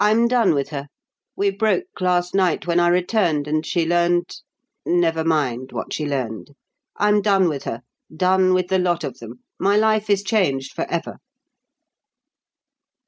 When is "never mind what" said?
4.84-5.92